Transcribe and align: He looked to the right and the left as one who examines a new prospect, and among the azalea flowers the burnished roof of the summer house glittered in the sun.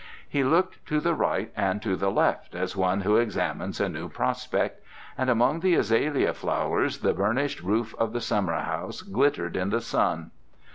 He 0.27 0.43
looked 0.43 0.83
to 0.87 0.99
the 0.99 1.13
right 1.13 1.51
and 1.55 1.79
the 1.79 2.09
left 2.09 2.55
as 2.55 2.75
one 2.75 3.01
who 3.01 3.17
examines 3.17 3.79
a 3.79 3.87
new 3.87 4.09
prospect, 4.09 4.83
and 5.15 5.29
among 5.29 5.59
the 5.59 5.75
azalea 5.75 6.33
flowers 6.33 7.01
the 7.01 7.13
burnished 7.13 7.61
roof 7.61 7.93
of 7.99 8.11
the 8.11 8.19
summer 8.21 8.57
house 8.59 9.03
glittered 9.03 9.55
in 9.55 9.69
the 9.69 9.79
sun. 9.79 10.31